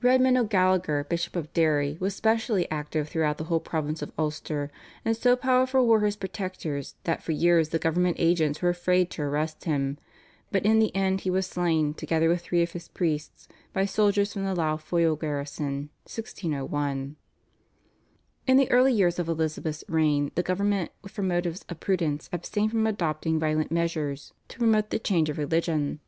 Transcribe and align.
Redmond 0.00 0.38
O'Gallagher, 0.38 1.04
Bishop 1.10 1.36
of 1.36 1.52
Derry, 1.52 1.98
was 2.00 2.16
specially 2.16 2.66
active 2.70 3.06
throughout 3.10 3.36
the 3.36 3.44
whole 3.52 3.60
province 3.60 4.00
of 4.00 4.12
Ulster, 4.16 4.72
and 5.04 5.14
so 5.14 5.36
powerful 5.36 5.86
were 5.86 6.00
his 6.00 6.16
protectors 6.16 6.94
that 7.04 7.22
for 7.22 7.32
years 7.32 7.68
the 7.68 7.78
government 7.78 8.16
agents 8.18 8.62
were 8.62 8.70
afraid 8.70 9.10
to 9.10 9.20
arrest 9.24 9.64
him, 9.66 9.98
but 10.50 10.64
in 10.64 10.78
the 10.78 10.96
end 10.96 11.20
he 11.20 11.28
was 11.30 11.46
slain 11.46 11.92
together 11.92 12.30
with 12.30 12.40
three 12.40 12.62
of 12.62 12.72
his 12.72 12.88
priests 12.88 13.46
by 13.74 13.84
soldiers 13.84 14.32
from 14.32 14.46
the 14.46 14.54
Lough 14.54 14.78
Foyle 14.78 15.14
garrison 15.14 15.90
(1601). 16.06 17.16
In 18.46 18.56
the 18.56 18.70
early 18.70 18.94
years 18.94 19.18
of 19.18 19.28
Elizabeth's 19.28 19.84
reign 19.86 20.32
the 20.34 20.42
government 20.42 20.92
from 21.06 21.28
motives 21.28 21.62
of 21.68 21.78
prudence 21.80 22.30
abstained 22.32 22.70
from 22.70 22.86
adopting 22.86 23.38
violent 23.38 23.70
measures 23.70 24.32
to 24.48 24.58
promote 24.60 24.88
the 24.88 24.98
change 24.98 25.28
of 25.28 25.36
religion. 25.36 26.00